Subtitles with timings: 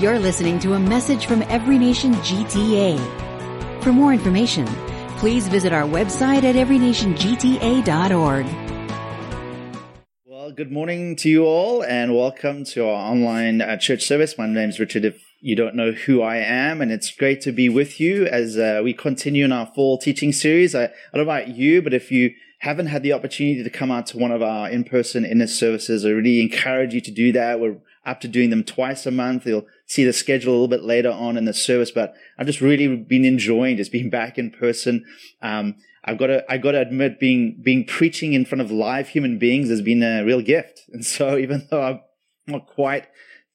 [0.00, 2.98] You're listening to a message from Every Nation GTA.
[3.84, 4.66] For more information,
[5.18, 8.46] please visit our website at everynationgta.org.
[10.26, 14.36] Well, good morning to you all, and welcome to our online uh, church service.
[14.36, 15.04] My name is Richard.
[15.04, 18.58] If you don't know who I am, and it's great to be with you as
[18.58, 20.74] uh, we continue in our fall teaching series.
[20.74, 23.92] I, I don't know about you, but if you haven't had the opportunity to come
[23.92, 27.60] out to one of our in-person inner services, I really encourage you to do that.
[27.60, 29.46] We're up to doing them twice a month.
[29.46, 32.60] You'll see the schedule a little bit later on in the service, but I've just
[32.60, 35.04] really been enjoying just being back in person.
[35.42, 39.08] Um, I've got to, I got to admit being, being preaching in front of live
[39.08, 40.80] human beings has been a real gift.
[40.92, 42.00] And so even though I'm
[42.46, 43.08] not quite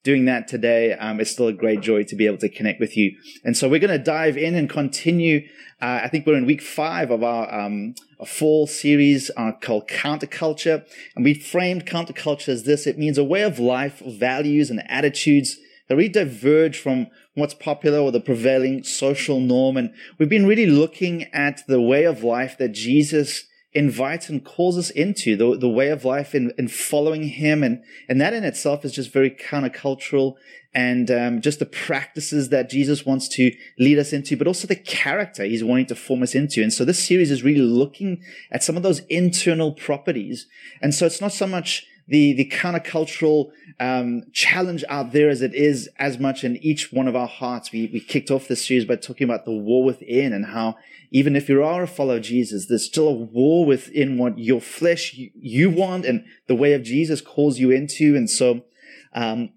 [0.03, 2.97] doing that today, um, it's still a great joy to be able to connect with
[2.97, 3.15] you.
[3.43, 5.47] And so we're going to dive in and continue.
[5.81, 9.87] Uh, I think we're in week five of our, um, a fall series uh, called
[9.87, 10.85] Counterculture.
[11.15, 12.87] And we framed counterculture as this.
[12.87, 15.57] It means a way of life, values and attitudes
[15.89, 19.75] that really diverge from what's popular or the prevailing social norm.
[19.75, 24.77] And we've been really looking at the way of life that Jesus invites and calls
[24.77, 27.63] us into, the, the way of life in, in following him.
[27.63, 30.35] And, and that in itself is just very countercultural
[30.73, 34.75] and um, just the practices that Jesus wants to lead us into, but also the
[34.75, 36.61] character he's wanting to form us into.
[36.61, 40.45] And so this series is really looking at some of those internal properties.
[40.81, 45.53] And so it's not so much the, the countercultural um, challenge out there as it
[45.53, 47.71] is as much in each one of our hearts.
[47.71, 50.75] We, we kicked off this series by talking about the war within and how
[51.11, 54.59] even if you are a follower of Jesus, there's still a war within what your
[54.59, 58.15] flesh you, you want and the way of Jesus calls you into.
[58.15, 58.63] And so,
[59.13, 59.51] um,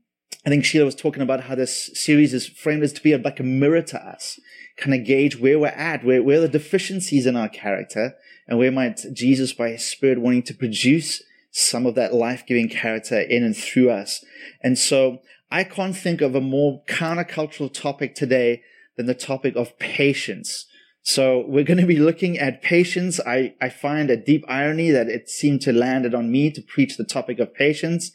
[0.45, 3.41] I think Sheila was talking about how this series is framed as to be like
[3.41, 4.39] a mirror to us,
[4.77, 8.15] kind of gauge where we're at, where, where the deficiencies in our character,
[8.47, 11.23] and where might Jesus, by his Spirit, wanting to produce
[11.53, 14.25] some of that life-giving character in and through us.
[14.63, 15.19] And so
[15.51, 18.63] I can't think of a more countercultural topic today
[18.97, 20.67] than the topic of patience.
[21.03, 23.21] So we're going to be looking at patience.
[23.21, 26.63] I, I find a deep irony that it seemed to land it on me to
[26.63, 28.13] preach the topic of patience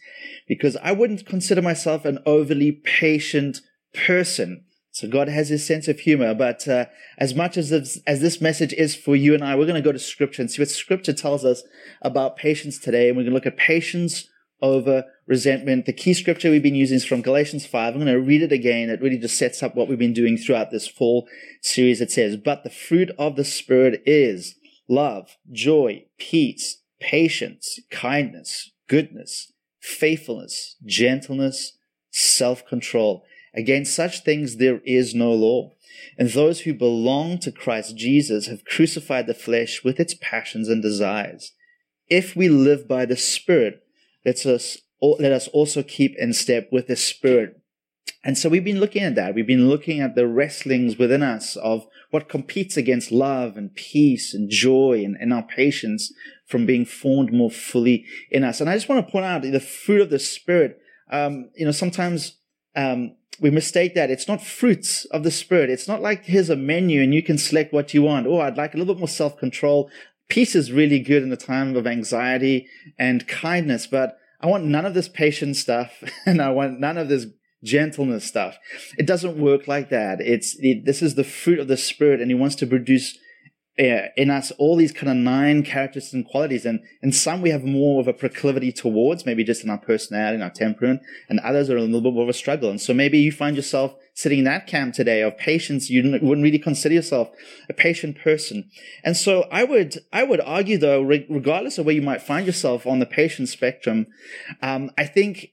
[0.47, 3.59] because I wouldn't consider myself an overly patient
[3.94, 4.63] person.
[4.91, 6.85] So God has his sense of humor, but uh,
[7.17, 9.87] as much as this, as this message is for you and I, we're going to
[9.87, 11.63] go to scripture and see what scripture tells us
[12.01, 13.07] about patience today.
[13.07, 14.27] And we're going to look at patience
[14.61, 15.85] over resentment.
[15.85, 17.93] The key scripture we've been using is from Galatians 5.
[17.93, 18.89] I'm going to read it again.
[18.89, 21.27] It really just sets up what we've been doing throughout this fall
[21.61, 22.01] series.
[22.01, 24.55] It says, but the fruit of the spirit is
[24.89, 31.73] love, joy, peace, patience, kindness, goodness, faithfulness, gentleness,
[32.11, 33.23] self-control.
[33.57, 35.73] Against such things there is no law.
[36.16, 40.81] And those who belong to Christ Jesus have crucified the flesh with its passions and
[40.81, 41.53] desires.
[42.07, 43.81] If we live by the Spirit,
[44.23, 47.59] let us, let us also keep in step with the Spirit.
[48.23, 49.34] And so we've been looking at that.
[49.34, 54.35] We've been looking at the wrestlings within us of what competes against love and peace
[54.35, 56.13] and joy and, and our patience
[56.46, 58.62] from being formed more fully in us.
[58.62, 60.79] And I just want to point out the fruit of the Spirit.
[61.12, 62.38] Um, you know, sometimes
[62.77, 64.09] um, we mistake that.
[64.09, 65.69] It's not fruits of the Spirit.
[65.69, 68.27] It's not like here's a menu and you can select what you want.
[68.27, 69.89] Oh, I'd like a little bit more self-control.
[70.29, 72.67] Peace is really good in the time of anxiety
[72.97, 77.09] and kindness, but I want none of this patient stuff and I want none of
[77.09, 77.25] this
[77.63, 78.57] gentleness stuff.
[78.97, 80.21] It doesn't work like that.
[80.21, 83.17] It's, it, this is the fruit of the Spirit and He wants to produce
[83.79, 86.65] uh, in us all these kind of nine characteristics and qualities.
[86.65, 90.35] And in some we have more of a proclivity towards, maybe just in our personality
[90.35, 92.69] and our temperament, and others are a little bit more of a struggle.
[92.69, 95.89] And so maybe you find yourself sitting in that camp today of patience.
[95.89, 97.29] You wouldn't really consider yourself
[97.69, 98.69] a patient person.
[99.03, 102.87] And so I would, I would argue though, regardless of where you might find yourself
[102.87, 104.07] on the patient spectrum,
[104.61, 105.51] um, I think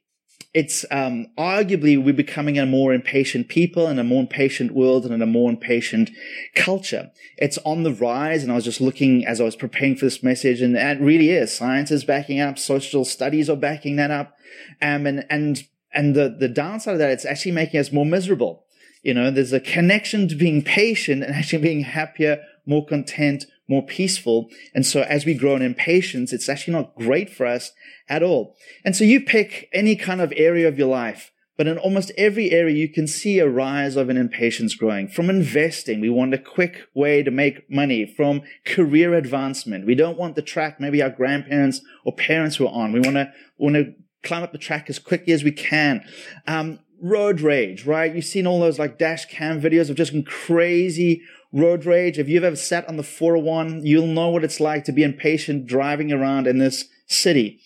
[0.55, 5.21] it's um, arguably we're becoming a more impatient people and a more impatient world and
[5.21, 6.11] a more impatient
[6.55, 7.11] culture.
[7.37, 10.23] It's on the rise, and I was just looking as I was preparing for this
[10.23, 11.55] message, and it really is.
[11.55, 14.37] Science is backing up, social studies are backing that up,
[14.81, 18.65] um, and and and the the downside of that, it's actually making us more miserable.
[19.03, 23.85] You know, there's a connection to being patient and actually being happier, more content, more
[23.85, 24.49] peaceful.
[24.75, 27.73] And so as we grow in impatience, it's actually not great for us
[28.09, 28.57] at all.
[28.85, 32.51] And so you pick any kind of area of your life, but in almost every
[32.51, 35.09] area, you can see a rise of an impatience growing.
[35.09, 38.05] From investing, we want a quick way to make money.
[38.05, 42.93] From career advancement, we don't want the track maybe our grandparents or parents were on.
[42.93, 43.95] We want to want to
[44.25, 46.05] climb up the track as quickly as we can.
[46.47, 48.15] Um, road rage, right?
[48.15, 51.23] You've seen all those like dash cam videos of just crazy
[51.55, 52.19] road rage.
[52.19, 55.67] If you've ever sat on the 401, you'll know what it's like to be impatient
[55.67, 57.61] driving around in this city.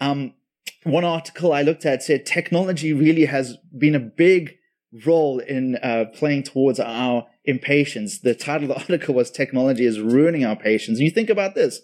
[0.00, 0.34] Um,
[0.84, 4.56] one article I looked at said technology really has been a big
[5.04, 8.20] role in uh, playing towards our impatience.
[8.20, 10.98] The title of the article was Technology is Ruining Our Patience.
[10.98, 11.80] And you think about this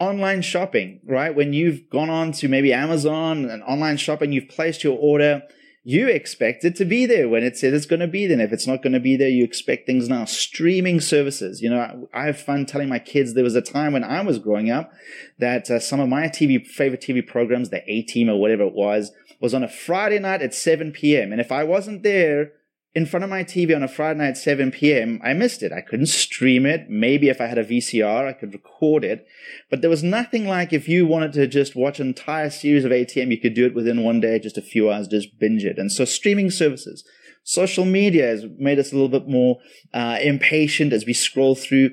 [0.00, 1.34] online shopping, right?
[1.34, 5.42] When you've gone on to maybe Amazon and online shopping, you've placed your order
[5.86, 8.34] you expect it to be there when it says it's going to be there.
[8.34, 10.24] And if it's not going to be there, you expect things now.
[10.24, 11.60] Streaming services.
[11.60, 14.22] You know, I, I have fun telling my kids there was a time when I
[14.22, 14.90] was growing up
[15.38, 18.72] that uh, some of my TV, favorite TV programs, the A Team or whatever it
[18.72, 21.32] was, was on a Friday night at 7 p.m.
[21.32, 22.52] And if I wasn't there,
[22.94, 25.72] in front of my TV on a Friday night at 7 p.m., I missed it.
[25.72, 26.88] I couldn't stream it.
[26.88, 29.26] Maybe if I had a VCR, I could record it.
[29.68, 32.92] But there was nothing like if you wanted to just watch an entire series of
[32.92, 35.64] A Team, you could do it within one day, just a few hours, just binge
[35.64, 35.76] it.
[35.76, 37.04] And so streaming services,
[37.42, 39.58] social media has made us a little bit more
[39.92, 41.90] uh, impatient as we scroll through.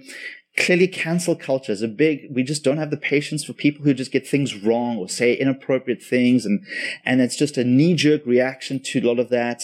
[0.57, 2.27] Clearly, cancel culture is a big.
[2.29, 5.33] We just don't have the patience for people who just get things wrong or say
[5.33, 6.65] inappropriate things, and
[7.05, 9.63] and it's just a knee jerk reaction to a lot of that.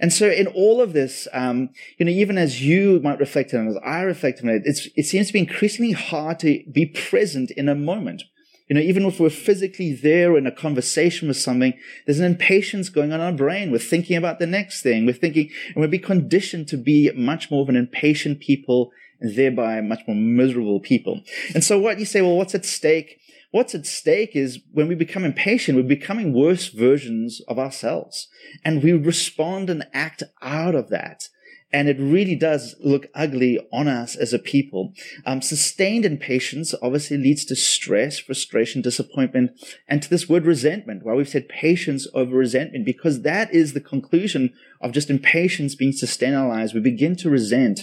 [0.00, 3.66] And so in all of this, um, you know, even as you might reflect on
[3.66, 7.50] it, as I reflect on it, it seems to be increasingly hard to be present
[7.50, 8.22] in a moment.
[8.68, 11.74] You know, even if we're physically there in a conversation with something,
[12.06, 13.70] there's an impatience going on in our brain.
[13.70, 15.04] We're thinking about the next thing.
[15.04, 18.90] We're thinking, and we'll be conditioned to be much more of an impatient people
[19.20, 21.20] and thereby much more miserable people.
[21.54, 23.20] And so what you say, well, what's at stake?
[23.54, 28.26] What's at stake is when we become impatient, we're becoming worse versions of ourselves
[28.64, 31.28] and we respond and act out of that.
[31.72, 34.92] And it really does look ugly on us as a people.
[35.24, 39.52] Um, sustained impatience obviously leads to stress, frustration, disappointment,
[39.86, 43.80] and to this word resentment, why we've said patience over resentment, because that is the
[43.80, 46.74] conclusion of just impatience being sustained in our lives.
[46.74, 47.82] We begin to resent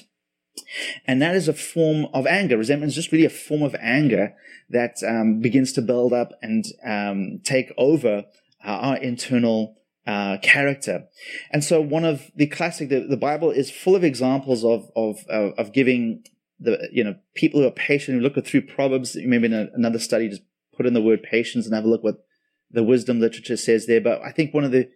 [1.06, 2.57] and that is a form of anger.
[2.57, 4.33] Resentment is just really a form of anger
[4.69, 8.25] that um, begins to build up and um, take over
[8.63, 9.77] uh, our internal
[10.07, 11.06] uh, character.
[11.51, 15.25] And so, one of the classic, the, the Bible is full of examples of of
[15.30, 16.24] of, of giving
[16.59, 18.18] the you know people who are patient.
[18.18, 20.44] You look through Proverbs, maybe in a, another study, just
[20.75, 22.24] put in the word patience and have a look what
[22.71, 24.01] the wisdom literature says there.
[24.01, 24.89] But I think one of the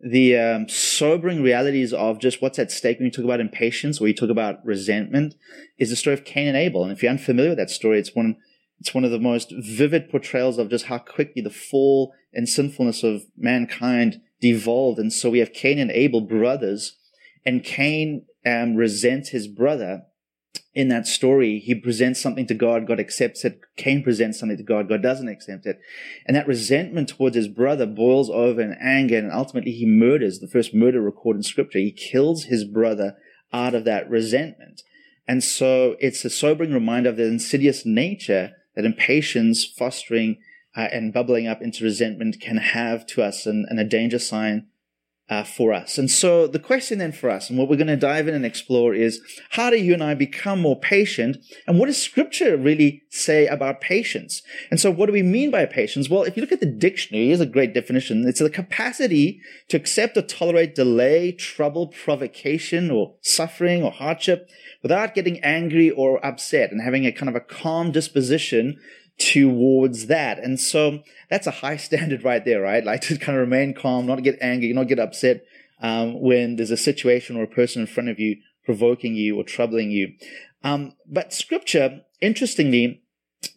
[0.00, 4.08] the um, sobering realities of just what's at stake when you talk about impatience or
[4.08, 5.34] you talk about resentment
[5.78, 6.82] is the story of Cain and Abel.
[6.82, 8.36] And if you're unfamiliar with that story, it's one
[8.78, 13.02] it's one of the most vivid portrayals of just how quickly the fall and sinfulness
[13.02, 14.98] of mankind devolved.
[14.98, 16.98] And so we have Cain and Abel, brothers,
[17.46, 20.02] and Cain um, resents his brother
[20.76, 23.62] in that story, he presents something to God, God accepts it.
[23.78, 25.80] Cain presents something to God, God doesn't accept it.
[26.26, 30.46] And that resentment towards his brother boils over in anger, and ultimately he murders the
[30.46, 31.78] first murder recorded in scripture.
[31.78, 33.16] He kills his brother
[33.54, 34.82] out of that resentment.
[35.26, 40.36] And so it's a sobering reminder of the insidious nature that impatience fostering
[40.76, 44.66] uh, and bubbling up into resentment can have to us and, and a danger sign
[45.28, 45.98] uh, for us.
[45.98, 48.46] And so the question then for us, and what we're going to dive in and
[48.46, 49.20] explore is
[49.50, 51.38] how do you and I become more patient?
[51.66, 54.42] And what does scripture really say about patience?
[54.70, 56.08] And so what do we mean by patience?
[56.08, 58.26] Well, if you look at the dictionary, here's a great definition.
[58.26, 64.48] It's the capacity to accept or tolerate delay, trouble, provocation, or suffering or hardship
[64.82, 68.78] without getting angry or upset and having a kind of a calm disposition
[69.18, 70.38] towards that.
[70.38, 72.84] And so that's a high standard right there, right?
[72.84, 75.44] Like to kind of remain calm, not get angry, not get upset
[75.80, 79.44] um, when there's a situation or a person in front of you provoking you or
[79.44, 80.12] troubling you.
[80.64, 83.02] Um, but scripture, interestingly,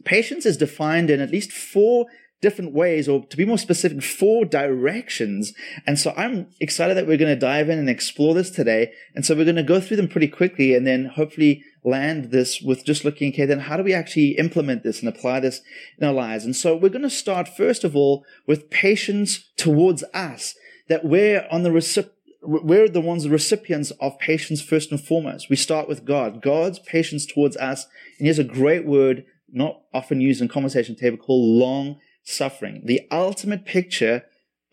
[0.05, 2.05] patience is defined in at least four
[2.41, 5.53] different ways, or to be more specific, four directions.
[5.85, 8.93] And so I'm excited that we're going to dive in and explore this today.
[9.13, 12.61] And so we're going to go through them pretty quickly and then hopefully land this
[12.61, 15.61] with just looking, okay, then how do we actually implement this and apply this
[15.97, 16.45] in our lives?
[16.45, 20.55] And so we're going to start first of all with patience towards us,
[20.87, 25.49] that we're on the recipient we're the ones, the recipients of patience first and foremost.
[25.49, 27.85] We start with God, God's patience towards us.
[28.17, 32.83] And here's a great word, not often used in conversation table called long suffering.
[32.85, 34.23] The ultimate picture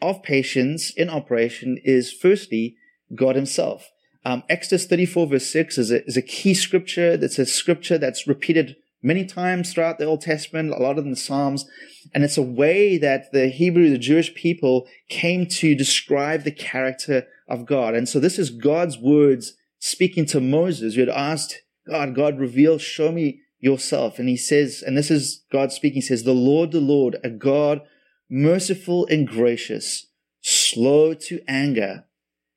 [0.02, 2.76] of patience in operation is firstly
[3.14, 3.90] God himself.
[4.24, 7.16] Um, Exodus 34 verse 6 is a, is a key scripture.
[7.16, 11.16] That's a scripture that's repeated many times throughout the Old Testament, a lot of the
[11.16, 11.64] Psalms.
[12.12, 17.26] And it's a way that the Hebrew, the Jewish people came to describe the character
[17.48, 17.94] of God.
[17.94, 22.78] And so this is God's words speaking to Moses, who had asked God, God, reveal,
[22.78, 24.18] show me yourself.
[24.18, 27.30] And he says, and this is God speaking, he says, the Lord, the Lord, a
[27.30, 27.82] God
[28.30, 30.06] merciful and gracious,
[30.40, 32.04] slow to anger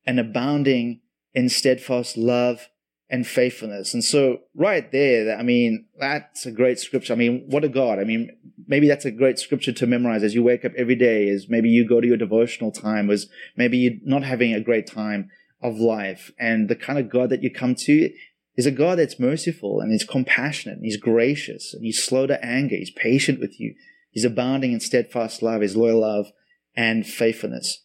[0.06, 1.01] and abounding
[1.34, 2.70] in steadfast love
[3.10, 3.96] and faithfulness.
[3.96, 7.13] And so right there, I mean, that's a great scripture.
[7.13, 7.98] I mean, what a God.
[7.98, 8.30] I mean,
[8.68, 11.70] maybe that's a great scripture to memorize as you wake up every day, as maybe
[11.70, 15.80] you go to your devotional time, as maybe you're not having a great time of
[15.80, 18.12] life and the kind of God that you come to
[18.60, 22.44] is a God that's merciful and he's compassionate and he's gracious and he's slow to
[22.44, 22.75] anger.
[22.75, 23.74] He's patient with you.
[24.12, 26.34] He's abounding in steadfast love, his loyal love
[26.75, 27.82] and faithfulness.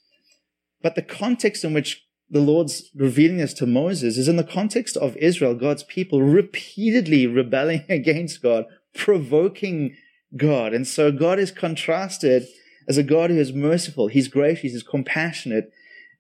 [0.83, 4.97] But the context in which the Lord's revealing this to Moses is in the context
[4.97, 8.64] of Israel, God's people repeatedly rebelling against God,
[8.97, 9.95] provoking
[10.37, 10.75] God.
[10.75, 12.49] And so God is contrasted
[12.88, 14.09] as a God who is merciful.
[14.09, 15.71] He's gracious, he's compassionate,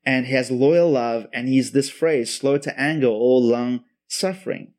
[0.06, 1.26] and he has loyal love.
[1.32, 4.72] And he's this phrase, slow to anger or long suffering.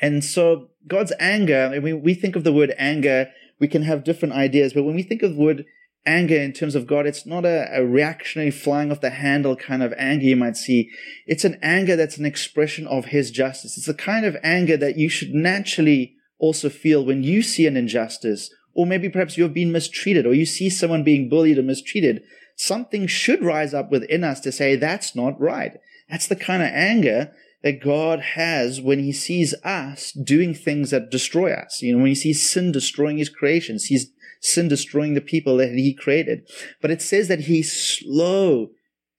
[0.00, 4.04] And so God's anger, I mean, we think of the word anger, we can have
[4.04, 5.64] different ideas, but when we think of the word
[6.04, 9.82] anger in terms of God, it's not a, a, reactionary flying off the handle kind
[9.82, 10.90] of anger you might see.
[11.26, 13.76] It's an anger that's an expression of his justice.
[13.76, 17.76] It's the kind of anger that you should naturally also feel when you see an
[17.76, 22.22] injustice, or maybe perhaps you've been mistreated, or you see someone being bullied or mistreated.
[22.56, 25.78] Something should rise up within us to say, that's not right.
[26.08, 27.32] That's the kind of anger
[27.66, 31.82] that God has when he sees us doing things that destroy us.
[31.82, 35.70] You know, when he sees sin destroying his creation, sees sin destroying the people that
[35.70, 36.48] he created.
[36.80, 38.68] But it says that he's slow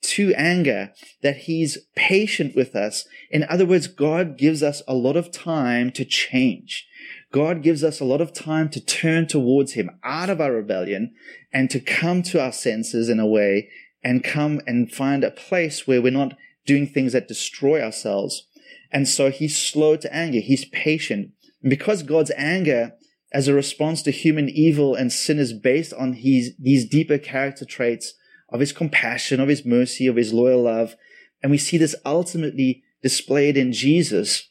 [0.04, 3.06] to anger, that he's patient with us.
[3.30, 6.88] In other words, God gives us a lot of time to change.
[7.34, 11.14] God gives us a lot of time to turn towards him out of our rebellion
[11.52, 13.68] and to come to our senses in a way
[14.02, 18.48] and come and find a place where we're not doing things that destroy ourselves.
[18.92, 20.40] And so he's slow to anger.
[20.40, 21.32] He's patient.
[21.64, 22.94] And because God's anger
[23.34, 27.66] as a response to human evil and sin is based on his, these deeper character
[27.66, 28.14] traits
[28.50, 30.96] of his compassion, of his mercy, of his loyal love.
[31.42, 34.50] And we see this ultimately displayed in Jesus.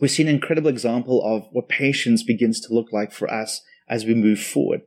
[0.00, 4.04] We see an incredible example of what patience begins to look like for us as
[4.04, 4.82] we move forward.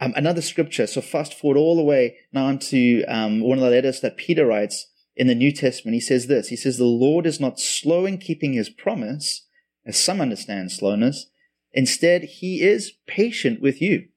[0.00, 0.86] Um, another scripture.
[0.86, 4.46] So fast forward all the way now into um, one of the letters that Peter
[4.46, 6.48] writes in the New Testament, he says this.
[6.48, 9.46] He says, The Lord is not slow in keeping his promise,
[9.84, 11.26] as some understand slowness.
[11.72, 14.08] Instead, he is patient with you,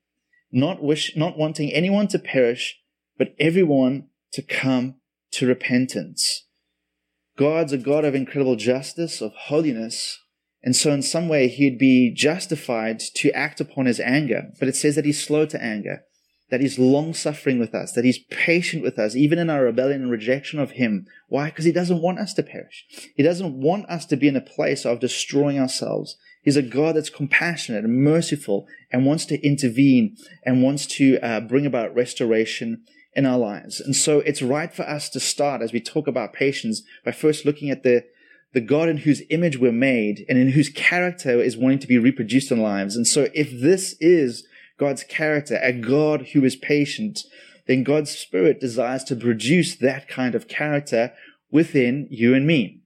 [0.52, 2.80] not wish, not wanting anyone to perish,
[3.18, 4.96] but everyone to come
[5.32, 6.46] to repentance.
[7.38, 10.20] God's a God of incredible justice, of holiness,
[10.64, 14.52] and so in some way he'd be justified to act upon his anger.
[14.60, 16.04] But it says that he's slow to anger
[16.56, 20.04] that he's long suffering with us, that he's patient with us, even in our rebellion
[20.04, 21.06] and rejection of him.
[21.28, 21.48] Why?
[21.48, 22.86] Because he doesn't want us to perish.
[23.14, 26.16] He doesn't want us to be in a place of destroying ourselves.
[26.42, 31.42] He's a God that's compassionate and merciful and wants to intervene and wants to uh,
[31.42, 33.82] bring about restoration in our lives.
[33.82, 37.46] And so it's right for us to start as we talk about patience by first
[37.46, 38.06] looking at the
[38.54, 41.98] the God in whose image we're made and in whose character is wanting to be
[41.98, 42.96] reproduced in lives.
[42.96, 44.48] And so if this is
[44.78, 47.22] God's character, a God who is patient,
[47.68, 51.14] then God's Spirit desires to produce that kind of character
[51.52, 52.82] within you and me.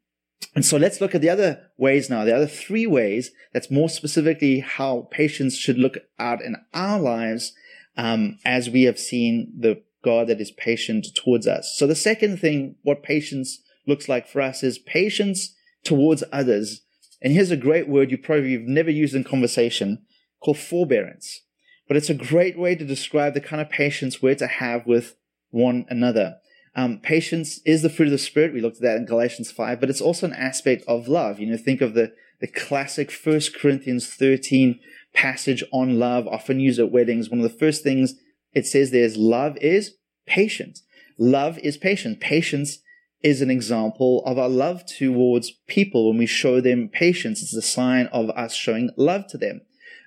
[0.55, 2.23] And so let's look at the other ways now.
[2.23, 7.53] The other three ways that's more specifically how patience should look out in our lives
[7.97, 11.75] um, as we have seen the God that is patient towards us.
[11.75, 16.81] So the second thing, what patience looks like for us is patience towards others.
[17.21, 20.05] And here's a great word you probably have never used in conversation
[20.41, 21.41] called forbearance
[21.89, 25.15] but it's a great way to describe the kind of patience we're to have with
[25.49, 26.37] one another.
[26.75, 28.53] Um, patience is the fruit of the spirit.
[28.53, 31.39] We looked at that in Galatians 5, but it's also an aspect of love.
[31.39, 34.79] You know, think of the, the classic 1 Corinthians 13
[35.15, 37.31] passage on love, often used at weddings.
[37.31, 38.13] One of the first things
[38.53, 39.95] it says there is love is
[40.27, 40.79] patient.
[41.17, 42.19] Love is patient.
[42.19, 42.77] Patience
[43.23, 47.41] is an example of our love towards people when we show them patience.
[47.41, 49.61] It's a sign of us showing love to them.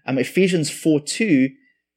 [0.07, 1.51] Um, Ephesians 4 2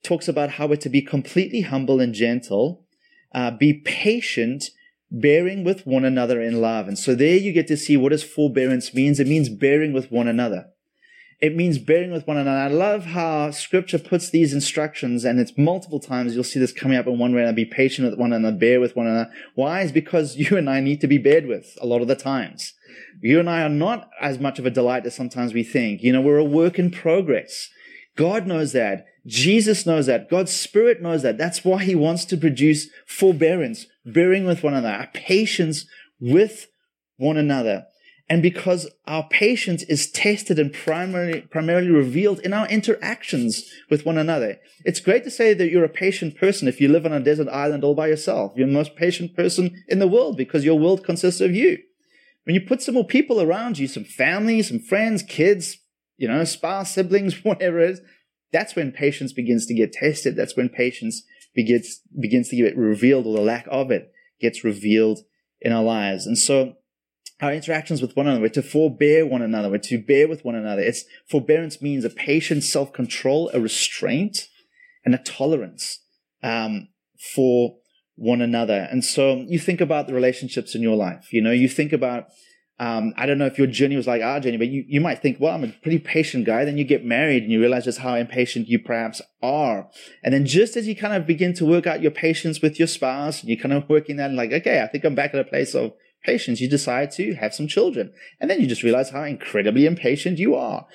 [0.06, 2.86] talks about how we're to be completely humble and gentle,
[3.34, 4.66] uh, be patient,
[5.12, 6.88] bearing with one another in love.
[6.88, 9.20] And so there you get to see what does forbearance means.
[9.20, 10.68] It means bearing with one another.
[11.42, 12.58] It means bearing with one another.
[12.58, 16.34] I love how scripture puts these instructions and it's multiple times.
[16.34, 18.80] You'll see this coming up in one way and be patient with one another, bear
[18.80, 19.30] with one another.
[19.54, 19.82] Why?
[19.82, 22.74] Is because you and I need to be bared with a lot of the times.
[23.22, 26.02] You and I are not as much of a delight as sometimes we think.
[26.02, 27.70] You know, we're a work in progress.
[28.16, 29.06] God knows that.
[29.26, 30.30] Jesus knows that.
[30.30, 31.38] God's Spirit knows that.
[31.38, 35.86] That's why He wants to produce forbearance, bearing with one another, patience
[36.20, 36.68] with
[37.18, 37.86] one another.
[38.28, 44.18] And because our patience is tested and primarily, primarily revealed in our interactions with one
[44.18, 44.58] another.
[44.84, 47.48] It's great to say that you're a patient person if you live on a desert
[47.50, 48.54] island all by yourself.
[48.56, 51.78] You're the most patient person in the world because your world consists of you.
[52.46, 55.78] When you put some more people around you, some family, some friends, kids,
[56.18, 58.02] you know, spouse, siblings, whatever it is,
[58.52, 60.36] that's when patience begins to get tested.
[60.36, 65.20] That's when patience begins, begins to get revealed or the lack of it gets revealed
[65.62, 66.26] in our lives.
[66.26, 66.76] And so
[67.42, 68.42] our interactions with one another.
[68.42, 69.70] We're to forbear one another.
[69.70, 70.82] We're to bear with one another.
[70.82, 74.48] It's forbearance means a patient self-control, a restraint,
[75.04, 76.00] and a tolerance
[76.42, 76.90] um,
[77.36, 77.78] for
[78.16, 78.88] one another.
[78.90, 81.34] And so you think about the relationships in your life.
[81.34, 82.28] You know, you think about
[82.78, 85.22] um, I don't know if your journey was like our journey, but you, you might
[85.22, 86.66] think, well, I'm a pretty patient guy.
[86.66, 89.90] Then you get married and you realize just how impatient you perhaps are.
[90.24, 92.90] And then just as you kind of begin to work out your patience with your
[92.90, 95.46] spouse, and you're kind of working that like, okay, I think I'm back at a
[95.46, 96.60] place of patience.
[96.60, 98.12] You decide to have some children.
[98.42, 100.86] And then you just realize how incredibly impatient you are.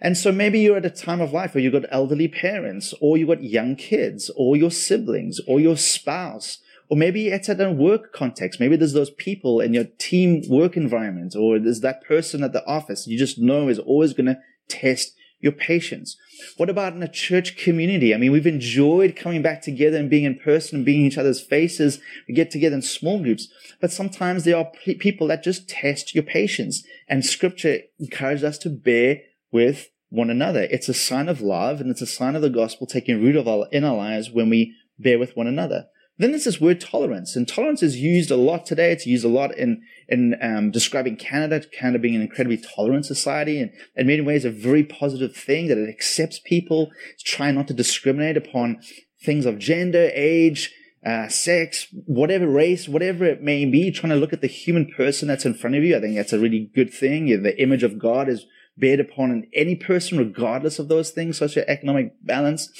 [0.00, 3.16] And so maybe you're at a time of life where you've got elderly parents, or
[3.16, 7.70] you've got young kids, or your siblings, or your spouse or maybe it's at a
[7.70, 8.60] work context.
[8.60, 12.66] Maybe there's those people in your team work environment, or there's that person at the
[12.66, 16.16] office you just know is always going to test your patience.
[16.56, 18.12] What about in a church community?
[18.12, 21.40] I mean, we've enjoyed coming back together and being in person and being each other's
[21.40, 22.00] faces.
[22.26, 23.48] We get together in small groups,
[23.80, 26.84] but sometimes there are people that just test your patience.
[27.08, 29.20] And scripture encourages us to bear
[29.52, 30.62] with one another.
[30.62, 33.46] It's a sign of love and it's a sign of the gospel taking root of
[33.46, 35.86] our, in our lives when we bear with one another.
[36.18, 38.90] Then there's this word tolerance, and tolerance is used a lot today.
[38.90, 43.60] It's used a lot in in um, describing Canada, Canada being an incredibly tolerant society,
[43.60, 46.90] and in many ways a very positive thing that it accepts people.
[47.14, 48.80] It's trying not to discriminate upon
[49.22, 50.74] things of gender, age,
[51.06, 53.92] uh, sex, whatever race, whatever it may be.
[53.92, 55.96] Trying to look at the human person that's in front of you.
[55.96, 57.42] I think that's a really good thing.
[57.42, 58.44] The image of God is
[58.78, 62.70] bared upon in any person, regardless of those things, socioeconomic balance.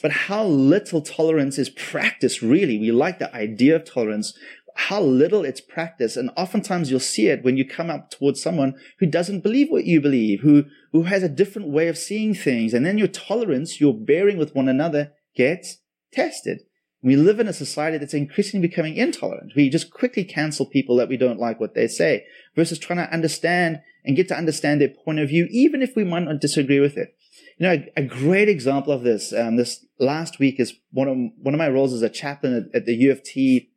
[0.00, 2.78] But how little tolerance is practiced, really.
[2.78, 4.38] We like the idea of tolerance,
[4.76, 6.16] how little it's practiced.
[6.16, 9.84] And oftentimes you'll see it when you come up towards someone who doesn't believe what
[9.84, 12.72] you believe, who, who has a different way of seeing things.
[12.72, 15.78] And then your tolerance, your bearing with one another gets
[16.12, 16.60] tested.
[17.02, 19.52] We live in a society that's increasingly becoming intolerant.
[19.54, 22.24] We just quickly cancel people that we don't like what they say
[22.56, 26.02] versus trying to understand and get to understand their point of view, even if we
[26.02, 27.14] might not disagree with it.
[27.58, 31.16] You know, a, a great example of this, um, this last week is one of,
[31.40, 33.70] one of my roles as a chaplain at, at the U of T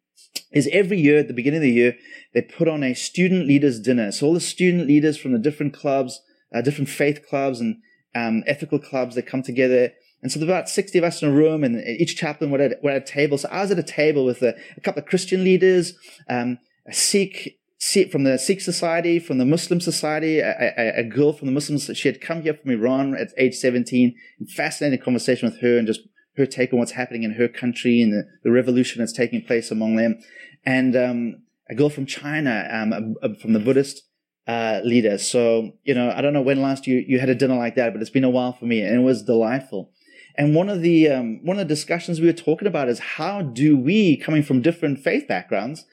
[0.51, 1.95] is every year at the beginning of the year,
[2.33, 4.11] they put on a student leaders dinner.
[4.11, 6.21] So all the student leaders from the different clubs,
[6.53, 7.77] uh, different faith clubs and
[8.15, 9.91] um, ethical clubs, they come together
[10.21, 12.61] and so there were about 60 of us in a room and each chaplain were
[12.61, 13.37] at, were at a table.
[13.37, 15.93] So I was at a table with a, a couple of Christian leaders,
[16.29, 21.03] um, a Sikh, Sikh, from the Sikh society, from the Muslim society, a, a, a,
[21.03, 21.89] girl from the Muslims.
[21.95, 25.87] She had come here from Iran at age 17 and fascinating conversation with her and
[25.87, 26.01] just
[26.37, 29.71] her take on what's happening in her country and the, the revolution that's taking place
[29.71, 30.19] among them.
[30.63, 34.03] And, um, a girl from China, um, from the Buddhist,
[34.45, 35.17] uh, leader.
[35.17, 37.93] So, you know, I don't know when last you, you had a dinner like that,
[37.93, 39.91] but it's been a while for me and it was delightful.
[40.41, 43.43] And one of the um, one of the discussions we were talking about is how
[43.43, 45.85] do we, coming from different faith backgrounds,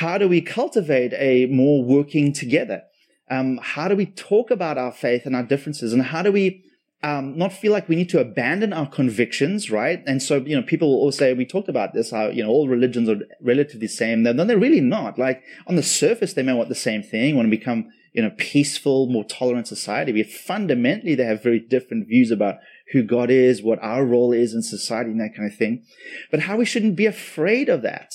[0.00, 2.82] how do we cultivate a more working together?
[3.30, 6.64] Um, how do we talk about our faith and our differences, and how do we
[7.04, 10.02] um, not feel like we need to abandon our convictions, right?
[10.04, 12.48] And so, you know, people will always say, we talked about this, how, you know,
[12.48, 14.24] all religions are relatively the same.
[14.24, 15.16] No, they're really not.
[15.16, 18.32] Like on the surface, they may want the same thing, want to become, you know,
[18.36, 20.10] peaceful, more tolerant society.
[20.10, 22.56] But fundamentally, they have very different views about
[22.92, 25.84] who God is, what our role is in society and that kind of thing.
[26.30, 28.14] But how we shouldn't be afraid of that.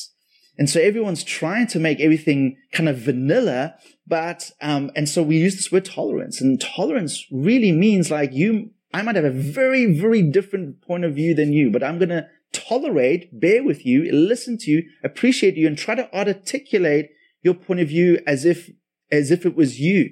[0.58, 5.38] And so everyone's trying to make everything kind of vanilla, but, um, and so we
[5.38, 9.86] use this word tolerance and tolerance really means like you, I might have a very,
[9.98, 14.12] very different point of view than you, but I'm going to tolerate, bear with you,
[14.12, 18.70] listen to you, appreciate you, and try to articulate your point of view as if,
[19.12, 20.12] as if it was you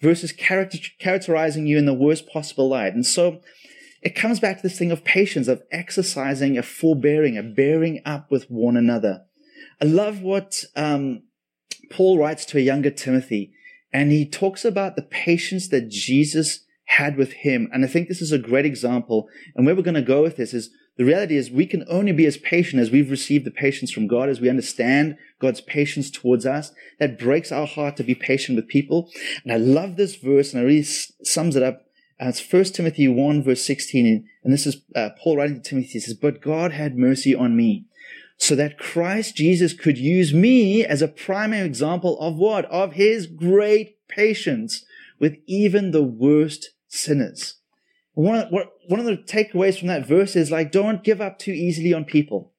[0.00, 2.94] versus character, characterizing you in the worst possible light.
[2.94, 3.40] And so
[4.02, 8.30] it comes back to this thing of patience, of exercising a forbearing, a bearing up
[8.30, 9.24] with one another.
[9.80, 11.24] I love what um,
[11.90, 13.52] Paul writes to a younger Timothy,
[13.92, 17.68] and he talks about the patience that Jesus had with him.
[17.72, 19.28] And I think this is a great example.
[19.54, 22.12] And where we're going to go with this is the reality is we can only
[22.12, 26.10] be as patient as we've received the patience from God, as we understand God's patience
[26.10, 26.72] towards us.
[26.98, 29.10] That breaks our heart to be patient with people.
[29.44, 31.82] And I love this verse, and it really sums it up
[32.20, 34.28] uh, it's 1 Timothy 1 verse 16.
[34.44, 35.88] And this is uh, Paul writing to Timothy.
[35.88, 37.86] He says, but God had mercy on me
[38.36, 42.64] so that Christ Jesus could use me as a primary example of what?
[42.66, 44.84] Of his great patience
[45.18, 47.56] with even the worst sinners.
[48.14, 51.52] One of, one of the takeaways from that verse is like, don't give up too
[51.52, 52.52] easily on people.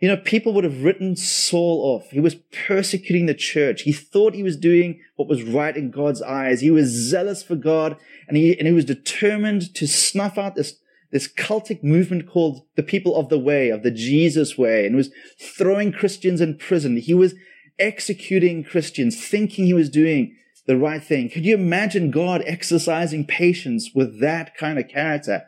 [0.00, 2.10] You know, people would have written Saul off.
[2.10, 2.36] He was
[2.66, 3.82] persecuting the church.
[3.82, 6.62] He thought he was doing what was right in God's eyes.
[6.62, 10.76] He was zealous for God and he, and he was determined to snuff out this,
[11.10, 15.10] this cultic movement called the people of the way, of the Jesus way, and was
[15.38, 16.96] throwing Christians in prison.
[16.96, 17.34] He was
[17.78, 20.36] executing Christians, thinking he was doing
[20.66, 21.28] the right thing.
[21.28, 25.44] Could you imagine God exercising patience with that kind of character?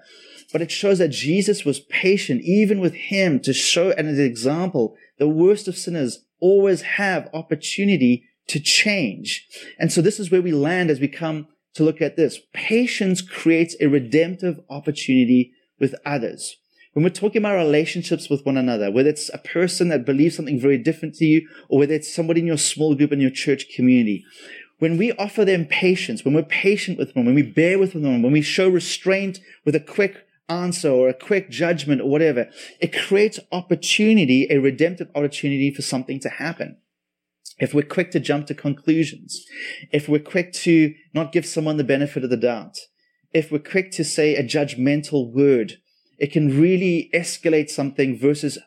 [0.53, 4.25] But it shows that Jesus was patient even with him to show and as an
[4.25, 9.47] example, the worst of sinners always have opportunity to change.
[9.79, 12.39] And so this is where we land as we come to look at this.
[12.53, 16.57] Patience creates a redemptive opportunity with others.
[16.93, 20.61] When we're talking about relationships with one another, whether it's a person that believes something
[20.61, 23.67] very different to you, or whether it's somebody in your small group in your church
[23.75, 24.25] community,
[24.79, 28.21] when we offer them patience, when we're patient with them, when we bear with them,
[28.21, 32.49] when we show restraint with a quick answer or a quick judgment or whatever,
[32.81, 36.79] it creates opportunity, a redemptive opportunity for something to happen.
[37.59, 39.45] If we're quick to jump to conclusions,
[39.93, 42.77] if we're quick to not give someone the benefit of the doubt,
[43.33, 45.79] if we're quick to say a judgmental word,
[46.19, 48.59] it can really escalate something versus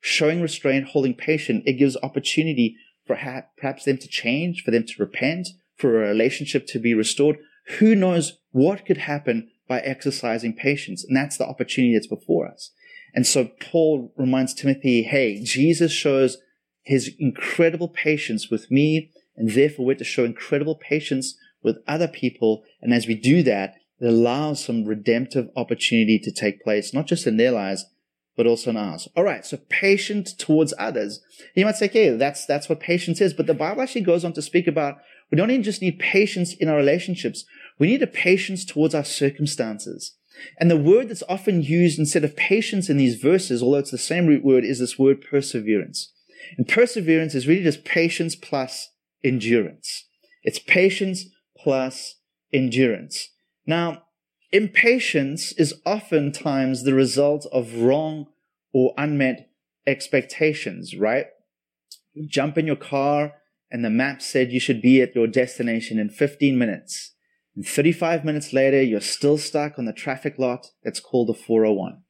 [0.00, 1.62] showing restraint, holding patient.
[1.66, 3.16] It gives opportunity for
[3.56, 7.38] perhaps them to change, for them to repent, for a relationship to be restored.
[7.78, 11.02] Who knows what could happen by exercising patience?
[11.02, 12.72] And that's the opportunity that's before us.
[13.14, 16.36] And so Paul reminds Timothy, hey, Jesus shows
[16.82, 22.64] his incredible patience with me, and therefore we're to show incredible patience with other people.
[22.82, 27.26] And as we do that, it allows some redemptive opportunity to take place, not just
[27.26, 27.86] in their lives,
[28.36, 29.08] but also in ours.
[29.16, 29.46] All right.
[29.46, 31.20] So patient towards others.
[31.54, 33.32] You might say, okay, that's, that's what patience is.
[33.32, 34.98] But the Bible actually goes on to speak about
[35.30, 37.46] we don't even just need patience in our relationships.
[37.82, 40.14] We need a patience towards our circumstances.
[40.60, 43.98] And the word that's often used instead of patience in these verses, although it's the
[43.98, 46.12] same root word, is this word perseverance.
[46.56, 48.90] And perseverance is really just patience plus
[49.24, 50.04] endurance.
[50.44, 51.24] It's patience
[51.58, 52.20] plus
[52.52, 53.30] endurance.
[53.66, 54.04] Now,
[54.52, 58.28] impatience is oftentimes the result of wrong
[58.72, 59.50] or unmet
[59.88, 61.26] expectations, right?
[62.14, 63.32] You jump in your car
[63.72, 67.12] and the map said you should be at your destination in 15 minutes.
[67.54, 72.02] And 35 minutes later, you're still stuck on the traffic lot that's called the 401.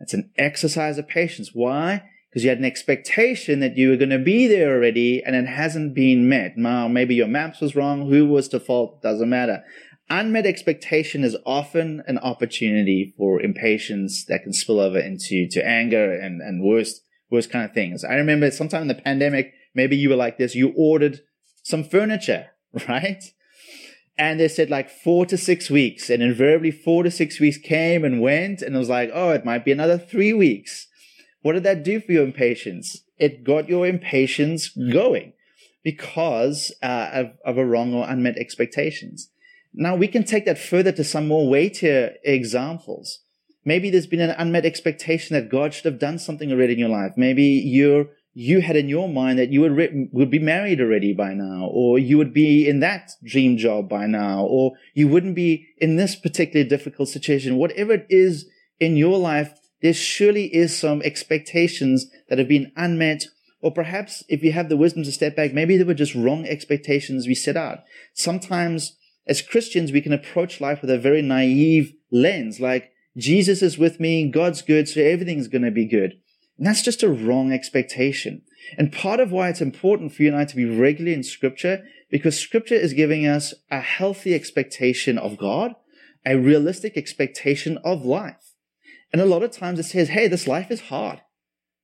[0.00, 1.50] It's an exercise of patience.
[1.52, 2.02] Why?
[2.34, 5.46] because you had an expectation that you were going to be there already and it
[5.46, 6.56] hasn't been met.
[6.56, 8.10] Now, maybe your maps was wrong.
[8.10, 9.00] Who was to fault?
[9.02, 9.62] Doesn't matter.
[10.10, 16.12] Unmet expectation is often an opportunity for impatience that can spill over into to anger
[16.12, 18.02] and, and worse, worse kind of things.
[18.02, 20.56] I remember sometime in the pandemic, maybe you were like this.
[20.56, 21.20] You ordered
[21.62, 22.48] some furniture,
[22.88, 23.22] right?
[24.16, 28.04] And they said like four to six weeks and invariably four to six weeks came
[28.04, 28.62] and went.
[28.62, 30.86] And it was like, oh, it might be another three weeks.
[31.42, 33.02] What did that do for your impatience?
[33.18, 35.32] It got your impatience going
[35.82, 39.30] because uh, of, of a wrong or unmet expectations.
[39.74, 43.20] Now we can take that further to some more weightier examples.
[43.64, 46.88] Maybe there's been an unmet expectation that God should have done something already in your
[46.88, 47.12] life.
[47.16, 51.12] Maybe you're you had in your mind that you would, re- would be married already
[51.12, 55.34] by now, or you would be in that dream job by now, or you wouldn't
[55.34, 57.56] be in this particularly difficult situation.
[57.56, 58.46] Whatever it is
[58.80, 59.52] in your life
[59.84, 63.26] there surely is some expectations that have been unmet.
[63.60, 66.46] Or perhaps if you have the wisdom to step back, maybe they were just wrong
[66.46, 67.80] expectations we set out.
[68.14, 73.76] Sometimes as Christians, we can approach life with a very naive lens, like Jesus is
[73.76, 76.14] with me, God's good, so everything's going to be good.
[76.56, 78.42] And that's just a wrong expectation.
[78.78, 81.84] And part of why it's important for you and I to be regularly in scripture,
[82.10, 85.74] because scripture is giving us a healthy expectation of God,
[86.24, 88.54] a realistic expectation of life.
[89.12, 91.20] And a lot of times it says, hey, this life is hard.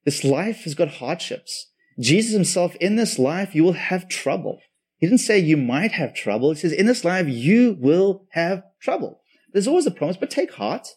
[0.05, 1.71] This life has got hardships.
[1.99, 4.61] Jesus himself, in this life, you will have trouble.
[4.97, 6.53] He didn't say you might have trouble.
[6.53, 9.21] He says, in this life, you will have trouble.
[9.53, 10.89] There's always a promise, but take heart.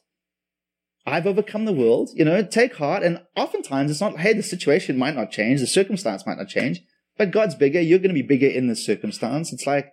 [1.06, 3.04] I've overcome the world, you know, take heart.
[3.04, 5.60] And oftentimes it's not, hey, the situation might not change.
[5.60, 6.82] The circumstance might not change,
[7.18, 7.82] but God's bigger.
[7.82, 9.52] You're going to be bigger in this circumstance.
[9.52, 9.92] It's like,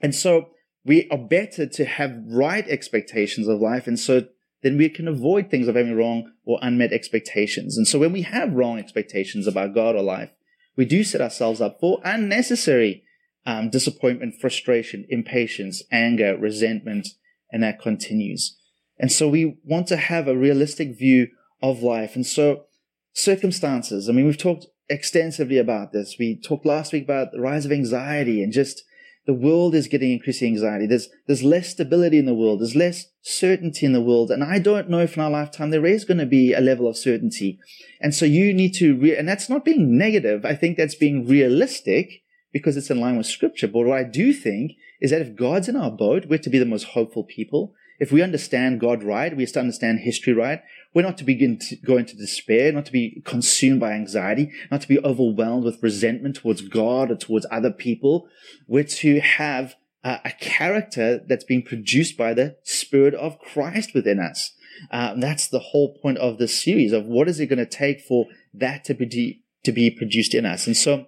[0.00, 0.50] and so
[0.84, 3.86] we are better to have right expectations of life.
[3.86, 4.26] And so
[4.62, 7.78] then we can avoid things of having wrong or unmet expectations.
[7.78, 10.30] And so when we have wrong expectations about God or life,
[10.76, 13.04] we do set ourselves up for unnecessary
[13.46, 17.08] um, disappointment, frustration, impatience, anger, resentment,
[17.50, 18.57] and that continues.
[18.98, 21.28] And so we want to have a realistic view
[21.62, 22.14] of life.
[22.14, 22.64] And so
[23.12, 26.16] circumstances, I mean, we've talked extensively about this.
[26.18, 28.82] We talked last week about the rise of anxiety and just
[29.26, 30.86] the world is getting increasing anxiety.
[30.86, 32.60] There's, there's less stability in the world.
[32.60, 34.30] There's less certainty in the world.
[34.30, 36.88] And I don't know if in our lifetime there is going to be a level
[36.88, 37.58] of certainty.
[38.00, 40.46] And so you need to, re- and that's not being negative.
[40.46, 42.22] I think that's being realistic
[42.54, 43.68] because it's in line with scripture.
[43.68, 46.58] But what I do think is that if God's in our boat, we're to be
[46.58, 47.74] the most hopeful people.
[47.98, 50.60] If we understand God right, we have to understand history right.
[50.94, 54.80] We're not to begin to go into despair, not to be consumed by anxiety, not
[54.82, 58.28] to be overwhelmed with resentment towards God or towards other people.
[58.66, 64.20] We're to have uh, a character that's being produced by the Spirit of Christ within
[64.20, 64.52] us.
[64.90, 68.00] Um, that's the whole point of this series of what is it going to take
[68.00, 70.66] for that to be to be produced in us.
[70.66, 71.06] And so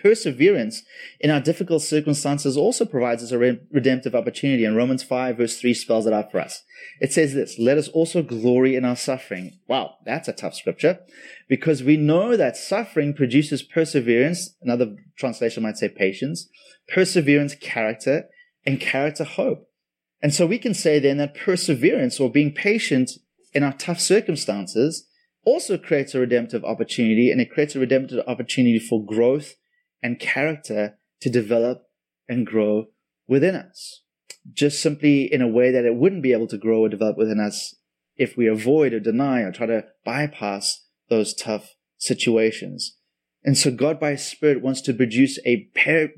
[0.00, 0.82] perseverance
[1.20, 4.64] in our difficult circumstances also provides us a re- redemptive opportunity.
[4.64, 6.62] And Romans 5 verse 3 spells it out for us.
[7.00, 9.58] It says this, let us also glory in our suffering.
[9.68, 11.00] Wow, that's a tough scripture
[11.48, 14.54] because we know that suffering produces perseverance.
[14.62, 16.48] Another translation might say patience,
[16.92, 18.26] perseverance, character,
[18.64, 19.68] and character hope.
[20.22, 23.12] And so we can say then that perseverance or being patient
[23.52, 25.06] in our tough circumstances
[25.44, 29.54] also creates a redemptive opportunity and it creates a redemptive opportunity for growth
[30.02, 31.84] and character to develop
[32.28, 32.86] and grow
[33.26, 34.02] within us.
[34.52, 37.40] Just simply in a way that it wouldn't be able to grow or develop within
[37.40, 37.74] us
[38.16, 42.96] if we avoid or deny or try to bypass those tough situations.
[43.44, 45.68] And so God by His Spirit wants to produce a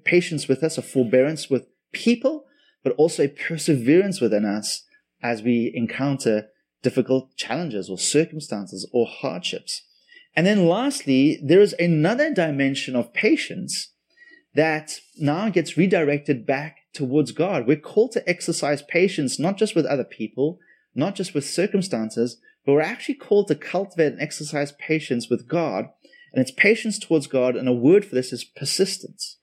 [0.05, 2.45] patience with us, a forbearance with people,
[2.83, 4.85] but also a perseverance within us
[5.23, 6.49] as we encounter
[6.83, 9.83] difficult challenges or circumstances or hardships.
[10.39, 13.89] And then lastly, there is another dimension of patience
[14.55, 17.67] that now gets redirected back towards God.
[17.67, 20.61] We're called to exercise patience, not just with other people,
[20.95, 25.87] not just with circumstances, but we're actually called to cultivate and exercise patience with God.
[26.33, 27.57] And it's patience towards God.
[27.57, 29.39] And a word for this is persistence.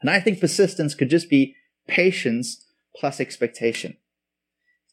[0.00, 1.56] And I think persistence could just be
[1.88, 2.64] patience
[2.94, 3.96] plus expectation.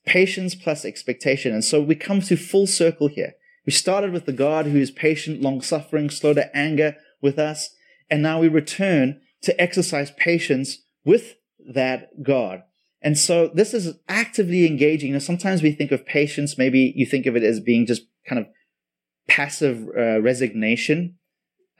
[0.03, 1.53] Patience plus expectation.
[1.53, 3.35] And so we come to full circle here.
[3.67, 7.69] We started with the God who is patient, long suffering, slow to anger with us.
[8.09, 11.35] And now we return to exercise patience with
[11.73, 12.63] that God.
[13.01, 15.09] And so this is actively engaging.
[15.09, 18.03] You know, sometimes we think of patience, maybe you think of it as being just
[18.27, 18.47] kind of
[19.27, 21.17] passive uh, resignation.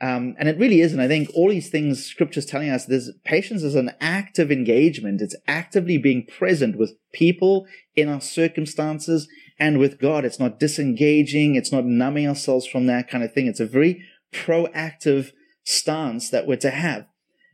[0.00, 1.00] Um, and it really isn't.
[1.00, 5.22] I think all these things scripture's telling us this patience is an active engagement.
[5.22, 9.26] It's actively being present with people in our circumstances
[9.58, 10.24] and with God.
[10.24, 11.56] It's not disengaging.
[11.56, 13.46] It's not numbing ourselves from that kind of thing.
[13.46, 15.32] It's a very proactive
[15.64, 17.06] stance that we're to have.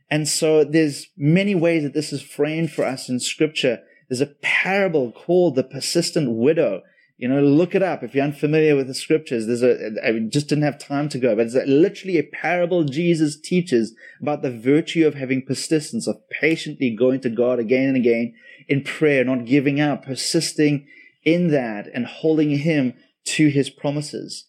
[0.09, 3.79] And so there's many ways that this is framed for us in scripture.
[4.07, 6.81] There's a parable called the persistent widow.
[7.17, 9.47] You know, look it up if you're unfamiliar with the scriptures.
[9.47, 13.39] There's a, I just didn't have time to go, but it's literally a parable Jesus
[13.39, 18.33] teaches about the virtue of having persistence, of patiently going to God again and again
[18.67, 20.87] in prayer, not giving up, persisting
[21.25, 22.93] in that and holding him
[23.25, 24.45] to his promises.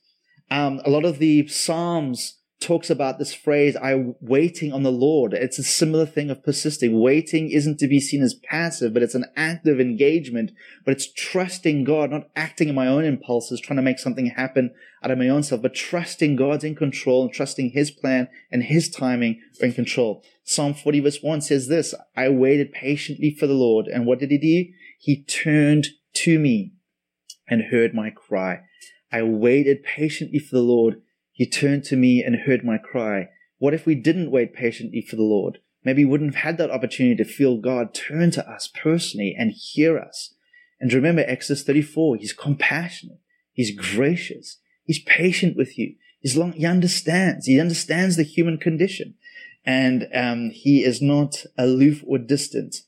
[0.51, 5.35] Um, a lot of the Psalms talks about this phrase, I waiting on the Lord.
[5.35, 6.99] It's a similar thing of persisting.
[6.99, 10.53] Waiting isn't to be seen as passive, but it's an active engagement,
[10.85, 14.73] but it's trusting God, not acting in my own impulses, trying to make something happen
[15.03, 18.63] out of my own self, but trusting God's in control and trusting his plan and
[18.63, 20.25] his timing are in control.
[20.45, 23.87] Psalm 40 verse 1 says this, I waited patiently for the Lord.
[23.87, 24.73] And what did he do?
[24.99, 25.89] He turned
[26.27, 26.73] to me
[27.49, 28.59] and heard my cry.
[29.13, 31.01] I waited patiently for the Lord.
[31.31, 33.29] He turned to me and heard my cry.
[33.59, 35.59] What if we didn't wait patiently for the Lord?
[35.85, 39.53] Maybe we wouldn't have had that opportunity to feel God turn to us personally and
[39.53, 40.35] hear us.
[40.81, 43.21] And remember Exodus 34, He's compassionate.
[43.53, 44.59] He's gracious.
[44.85, 45.95] He's patient with you.
[46.19, 47.47] He's long, he understands.
[47.47, 49.15] He understands the human condition.
[49.65, 52.79] And um, he is not aloof or distant.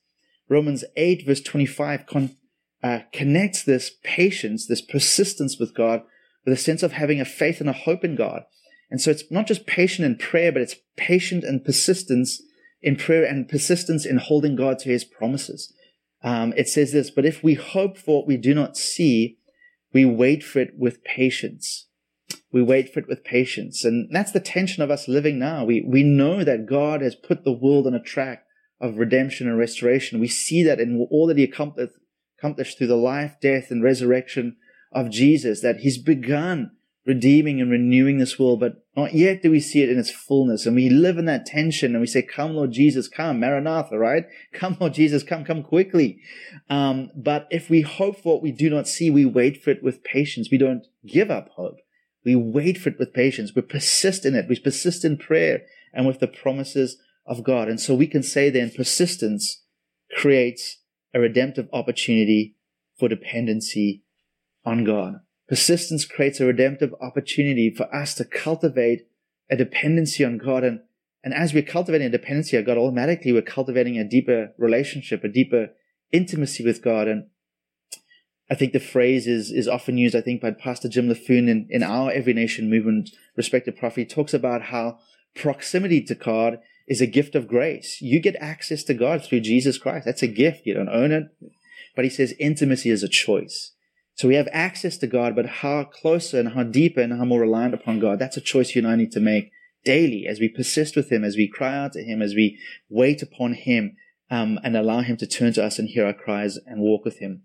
[0.48, 2.36] Romans 8 verse 25 con-
[2.82, 6.02] uh, connects this patience, this persistence with God,
[6.44, 8.42] with a sense of having a faith and a hope in God.
[8.90, 12.40] And so it's not just patient in prayer, but it's patient and persistence
[12.80, 15.72] in prayer and persistence in holding God to his promises.
[16.22, 19.38] Um, it says this, but if we hope for what we do not see,
[19.92, 21.86] we wait for it with patience.
[22.52, 23.84] We wait for it with patience.
[23.84, 25.64] And that's the tension of us living now.
[25.64, 28.44] We, we know that God has put the world on a track
[28.80, 30.20] of redemption and restoration.
[30.20, 31.94] We see that in all that he accomplished,
[32.38, 34.56] accomplished through the life, death, and resurrection
[34.92, 36.70] of Jesus, that he's begun
[37.08, 40.66] redeeming and renewing this world, but not yet do we see it in its fullness.
[40.66, 44.26] And we live in that tension and we say, come, Lord Jesus, come, Maranatha, right?
[44.52, 46.20] Come, Lord Jesus, come, come quickly.
[46.68, 49.82] Um, but if we hope for what we do not see, we wait for it
[49.82, 50.48] with patience.
[50.50, 51.76] We don't give up hope.
[52.24, 53.52] We wait for it with patience.
[53.54, 54.46] We persist in it.
[54.48, 55.62] We persist in prayer
[55.94, 57.68] and with the promises of God.
[57.68, 59.62] And so we can say then persistence
[60.16, 60.77] creates
[61.14, 62.56] a redemptive opportunity
[62.98, 64.02] for dependency
[64.64, 65.20] on God.
[65.48, 69.06] Persistence creates a redemptive opportunity for us to cultivate
[69.50, 70.62] a dependency on God.
[70.62, 70.80] And,
[71.24, 75.28] and as we're cultivating a dependency on God, automatically we're cultivating a deeper relationship, a
[75.28, 75.70] deeper
[76.12, 77.08] intimacy with God.
[77.08, 77.28] And
[78.50, 81.66] I think the phrase is, is often used, I think, by Pastor Jim Laffoon in,
[81.70, 84.00] in our Every Nation movement, respected prophet.
[84.00, 84.98] He talks about how
[85.34, 88.00] proximity to God is a gift of grace.
[88.00, 90.06] You get access to God through Jesus Christ.
[90.06, 90.62] That's a gift.
[90.64, 91.24] You don't own it.
[91.94, 93.72] But he says intimacy is a choice.
[94.14, 97.40] So we have access to God, but how closer and how deeper and how more
[97.40, 99.52] reliant upon God, that's a choice you and I need to make
[99.84, 103.22] daily as we persist with Him, as we cry out to Him, as we wait
[103.22, 103.96] upon Him,
[104.30, 107.18] um, and allow Him to turn to us and hear our cries and walk with
[107.18, 107.42] Him.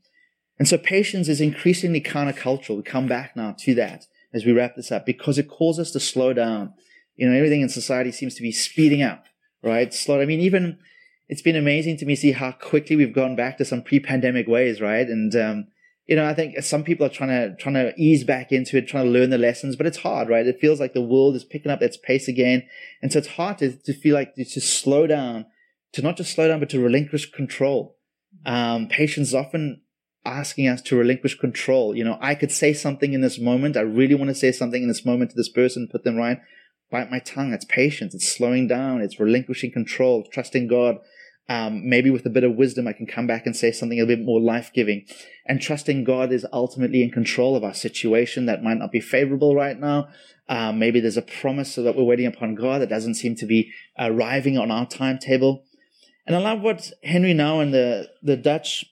[0.57, 2.77] And so patience is increasingly countercultural.
[2.77, 5.91] We come back now to that as we wrap this up because it calls us
[5.91, 6.73] to slow down.
[7.15, 9.25] You know, everything in society seems to be speeding up,
[9.63, 9.93] right?
[9.93, 10.21] Slow.
[10.21, 10.79] I mean, even
[11.29, 14.81] it's been amazing to me see how quickly we've gone back to some pre-pandemic ways,
[14.81, 15.07] right?
[15.07, 15.67] And um,
[16.05, 18.87] you know, I think some people are trying to trying to ease back into it,
[18.87, 20.45] trying to learn the lessons, but it's hard, right?
[20.45, 22.67] It feels like the world is picking up its pace again,
[23.01, 25.45] and so it's hard to, to feel like to, slow down,
[25.93, 27.95] to not just slow down, but to relinquish control.
[28.45, 29.81] Um, patience is often
[30.25, 31.95] asking us to relinquish control.
[31.95, 33.77] You know, I could say something in this moment.
[33.77, 36.39] I really want to say something in this moment to this person, put them right.
[36.93, 37.51] Bite my tongue.
[37.51, 38.15] It's patience.
[38.15, 39.01] It's slowing down.
[39.01, 40.99] It's relinquishing control, trusting God
[41.49, 44.05] um, maybe with a bit of wisdom, I can come back and say something a
[44.05, 45.05] bit more life giving.
[45.45, 49.53] And trusting God is ultimately in control of our situation that might not be favorable
[49.53, 50.07] right now.
[50.47, 53.71] Um, maybe there's a promise that we're waiting upon God that doesn't seem to be
[53.99, 55.65] arriving on our timetable.
[56.25, 58.85] And I love what Henry Nouwen, the, the Dutch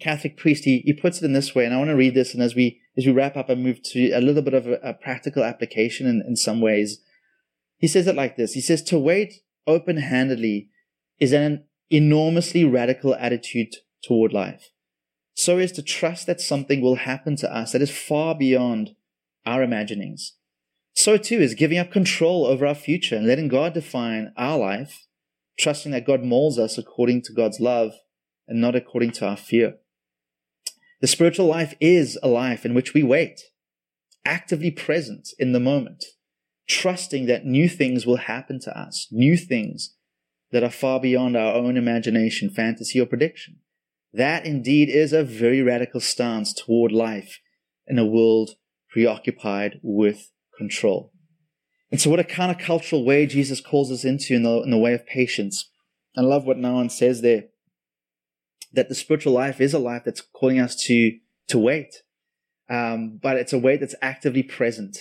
[0.00, 1.64] Catholic priest, he, he puts it in this way.
[1.64, 2.32] And I want to read this.
[2.32, 4.74] And as we, as we wrap up, I move to a little bit of a,
[4.74, 7.00] a practical application in, in some ways.
[7.82, 8.52] He says it like this.
[8.52, 10.70] He says, to wait open handedly
[11.18, 14.70] is an enormously radical attitude toward life.
[15.34, 18.94] So is to trust that something will happen to us that is far beyond
[19.44, 20.34] our imaginings.
[20.94, 25.08] So too is giving up control over our future and letting God define our life,
[25.58, 27.94] trusting that God molds us according to God's love
[28.46, 29.78] and not according to our fear.
[31.00, 33.40] The spiritual life is a life in which we wait,
[34.24, 36.04] actively present in the moment,
[36.72, 39.94] trusting that new things will happen to us, new things
[40.50, 43.56] that are far beyond our own imagination, fantasy, or prediction.
[44.12, 47.40] That indeed is a very radical stance toward life
[47.86, 48.56] in a world
[48.90, 51.12] preoccupied with control.
[51.90, 54.94] And so, what a countercultural way Jesus calls us into in the, in the way
[54.94, 55.70] of patience.
[56.16, 57.44] I love what Nouwen says there
[58.74, 62.02] that the spiritual life is a life that's calling us to, to wait,
[62.70, 64.98] um, but it's a wait that's actively present.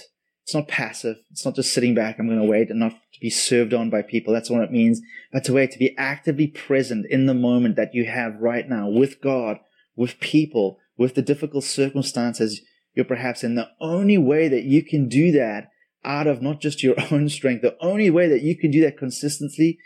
[0.51, 1.15] It's not passive.
[1.31, 2.19] It's not just sitting back.
[2.19, 4.33] I'm going to wait and not to be served on by people.
[4.33, 4.99] That's what it means.
[5.31, 8.89] But to wait, to be actively present in the moment that you have right now
[8.89, 9.59] with God,
[9.95, 12.59] with people, with the difficult circumstances
[12.93, 13.55] you're perhaps in.
[13.55, 15.69] The only way that you can do that
[16.03, 18.97] out of not just your own strength, the only way that you can do that
[18.97, 19.79] consistently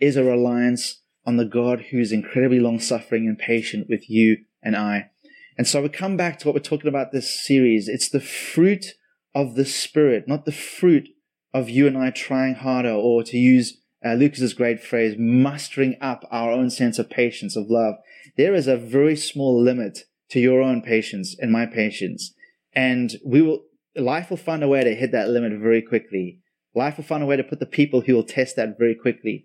[0.00, 4.74] is a reliance on the God who's incredibly long suffering and patient with you and
[4.74, 5.10] I.
[5.56, 7.86] And so we come back to what we're talking about this series.
[7.86, 8.94] It's the fruit
[9.34, 11.08] of the Spirit, not the fruit
[11.54, 16.26] of you and I trying harder, or to use uh, Lucas's great phrase, mustering up
[16.30, 17.96] our own sense of patience, of love.
[18.36, 22.34] There is a very small limit to your own patience and my patience.
[22.74, 23.64] And we will,
[23.96, 26.40] life will find a way to hit that limit very quickly.
[26.74, 29.44] Life will find a way to put the people who will test that very quickly.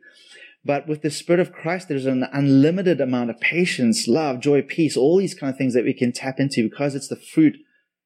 [0.65, 4.95] But with the Spirit of Christ, there's an unlimited amount of patience, love, joy, peace,
[4.95, 7.57] all these kind of things that we can tap into because it's the fruit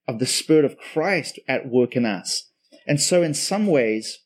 [0.07, 2.49] of the Spirit of Christ at work in us.
[2.87, 4.19] And so, in some ways,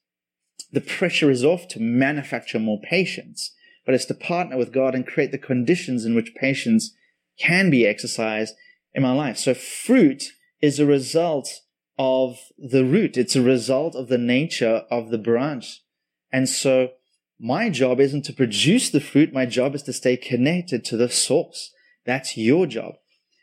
[0.72, 3.54] the pressure is off to manufacture more patience,
[3.86, 6.94] but it's to partner with God and create the conditions in which patience
[7.40, 8.56] can be exercised
[8.94, 9.38] in my life.
[9.38, 10.24] So, fruit
[10.62, 11.50] is a result
[11.98, 15.82] of the root, it's a result of the nature of the branch.
[16.32, 16.90] And so,
[17.40, 21.10] my job isn't to produce the fruit, my job is to stay connected to the
[21.10, 21.72] source.
[22.06, 22.94] That's your job.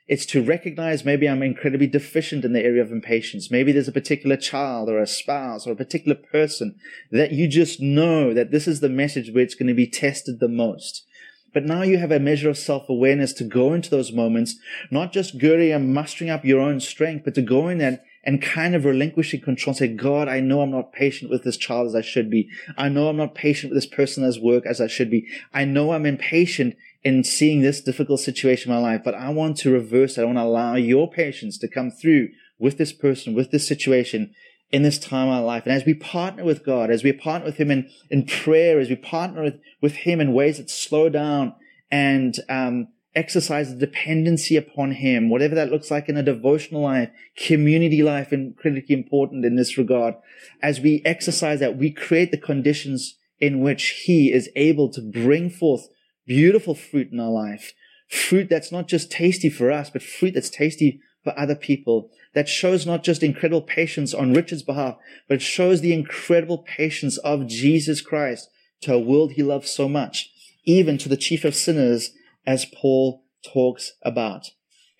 [0.08, 3.50] It's to recognize maybe I'm incredibly deficient in the area of impatience.
[3.50, 6.76] Maybe there's a particular child or a spouse or a particular person
[7.12, 10.40] that you just know that this is the message where it's going to be tested
[10.40, 11.04] the most.
[11.52, 14.56] But now you have a measure of self-awareness to go into those moments,
[14.90, 18.40] not just girding and mustering up your own strength, but to go in and, and
[18.40, 21.86] kind of relinquishing control and say, God, I know I'm not patient with this child
[21.86, 22.48] as I should be.
[22.76, 25.26] I know I'm not patient with this person as work as I should be.
[25.52, 26.76] I know I'm impatient
[27.08, 30.20] in seeing this difficult situation in my life, but I want to reverse it.
[30.20, 32.28] I want to allow your patience to come through
[32.58, 34.34] with this person, with this situation
[34.70, 35.64] in this time of my life.
[35.64, 38.90] And as we partner with God, as we partner with Him in, in prayer, as
[38.90, 41.54] we partner with, with Him in ways that slow down
[41.90, 47.08] and, um, exercise the dependency upon Him, whatever that looks like in a devotional life,
[47.36, 50.14] community life, and critically important in this regard.
[50.62, 55.48] As we exercise that, we create the conditions in which He is able to bring
[55.48, 55.88] forth
[56.28, 57.72] beautiful fruit in our life.
[58.08, 62.10] Fruit that's not just tasty for us, but fruit that's tasty for other people.
[62.34, 67.16] That shows not just incredible patience on Richard's behalf, but it shows the incredible patience
[67.18, 68.48] of Jesus Christ
[68.82, 70.30] to a world he loves so much,
[70.64, 72.12] even to the chief of sinners,
[72.46, 74.50] as Paul talks about.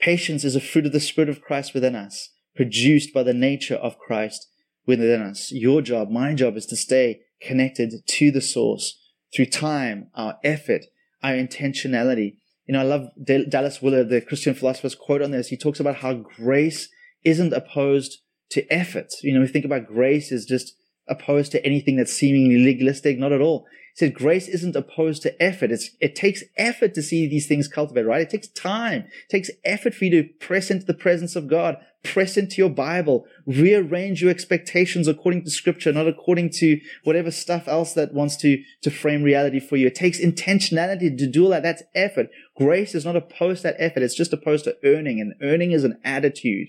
[0.00, 3.76] Patience is a fruit of the Spirit of Christ within us, produced by the nature
[3.76, 4.48] of Christ
[4.86, 5.52] within us.
[5.52, 8.98] Your job, my job is to stay connected to the source
[9.34, 10.86] through time, our effort,
[11.22, 12.36] our intentionality.
[12.66, 13.08] You know, I love
[13.48, 15.48] Dallas Willard, the Christian philosopher's quote on this.
[15.48, 16.88] He talks about how grace
[17.24, 18.18] isn't opposed
[18.50, 19.12] to effort.
[19.22, 20.74] You know, we think about grace as just
[21.08, 23.18] opposed to anything that's seemingly legalistic.
[23.18, 23.66] Not at all.
[23.98, 25.72] Said grace isn't opposed to effort.
[25.72, 28.20] It's, it takes effort to see these things cultivated, right?
[28.20, 29.00] It takes time.
[29.00, 32.70] It takes effort for you to press into the presence of God, press into your
[32.70, 38.36] Bible, rearrange your expectations according to scripture, not according to whatever stuff else that wants
[38.36, 39.88] to, to frame reality for you.
[39.88, 41.64] It takes intentionality to do all that.
[41.64, 42.28] That's effort.
[42.56, 44.04] Grace is not opposed to that effort.
[44.04, 46.68] It's just opposed to earning and earning is an attitude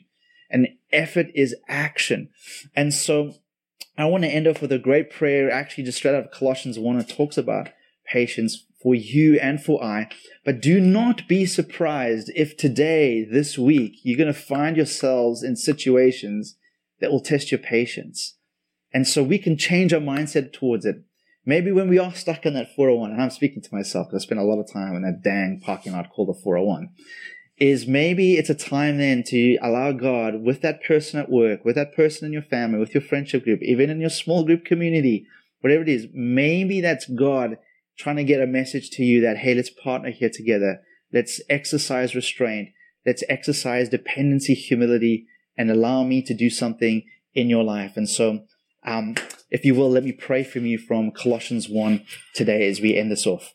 [0.49, 2.29] and effort is action.
[2.75, 3.35] And so
[3.99, 6.79] I want to end off with a great prayer, actually just straight out of Colossians
[6.79, 6.99] 1.
[6.99, 7.69] It talks about
[8.05, 10.09] patience for you and for I.
[10.45, 15.57] But do not be surprised if today, this week, you're going to find yourselves in
[15.57, 16.55] situations
[17.01, 18.37] that will test your patience.
[18.93, 21.03] And so we can change our mindset towards it.
[21.45, 24.25] Maybe when we are stuck in that 401, and I'm speaking to myself because I
[24.25, 26.89] spent a lot of time in that dang parking lot called the 401
[27.59, 31.75] is maybe it's a time then to allow God with that person at work, with
[31.75, 35.25] that person in your family, with your friendship group, even in your small group community,
[35.59, 37.57] whatever it is, maybe that's God
[37.97, 40.81] trying to get a message to you that, hey, let's partner here together.
[41.11, 42.69] Let's exercise restraint.
[43.05, 47.03] Let's exercise dependency, humility, and allow me to do something
[47.33, 47.97] in your life.
[47.97, 48.45] And so,
[48.83, 49.15] um,
[49.51, 53.11] if you will, let me pray from you from Colossians 1 today as we end
[53.11, 53.53] this off.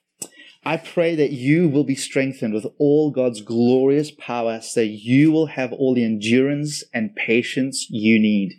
[0.67, 5.47] I pray that you will be strengthened with all God's glorious power so you will
[5.47, 8.55] have all the endurance and patience you need.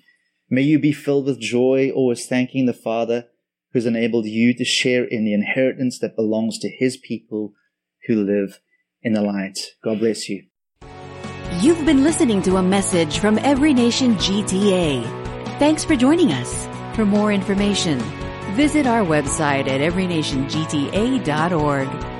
[0.47, 3.25] May you be filled with joy, always thanking the Father
[3.73, 7.53] who's enabled you to share in the inheritance that belongs to his people
[8.05, 8.59] who live
[9.01, 9.57] in the light.
[9.83, 10.45] God bless you.
[11.59, 15.03] You've been listening to a message from Every Nation GTA.
[15.57, 16.67] Thanks for joining us.
[16.95, 17.99] For more information,
[18.55, 22.14] visit our website at everynationgta.org.